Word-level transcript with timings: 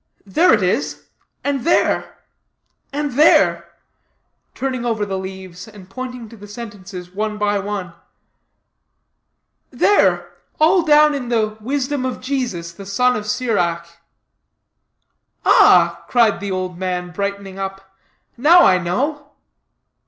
"There 0.25 0.51
it 0.51 0.63
is; 0.63 1.09
and 1.43 1.63
there 1.63 2.17
and 2.91 3.11
there" 3.11 3.71
turning 4.55 4.83
over 4.83 5.05
the 5.05 5.19
leaves, 5.19 5.67
and 5.67 5.91
pointing 5.91 6.27
to 6.29 6.35
the 6.35 6.47
sentences 6.47 7.11
one 7.11 7.37
by 7.37 7.59
one; 7.59 7.93
"there 9.69 10.37
all 10.57 10.81
down 10.81 11.13
in 11.13 11.29
the 11.29 11.55
'Wisdom 11.59 12.03
of 12.03 12.19
Jesus, 12.19 12.71
the 12.71 12.87
Son 12.87 13.15
of 13.15 13.27
Sirach.'" 13.27 13.99
"Ah!" 15.45 16.03
cried 16.07 16.39
the 16.39 16.49
old 16.51 16.79
man, 16.79 17.11
brightening 17.11 17.59
up, 17.59 17.93
"now 18.35 18.65
I 18.65 18.79
know. 18.79 19.33